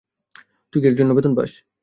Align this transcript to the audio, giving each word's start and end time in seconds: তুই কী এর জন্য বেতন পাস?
তুই 0.73 0.79
কী 0.81 0.87
এর 0.87 0.95
জন্য 0.99 1.11
বেতন 1.15 1.33
পাস? 1.37 1.51